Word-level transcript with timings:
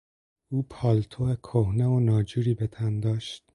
او 0.51 0.63
پالتو 0.69 1.35
کهنه 1.35 1.87
و 1.87 1.99
ناجوری 1.99 2.53
بتن 2.53 2.99
داشت. 2.99 3.43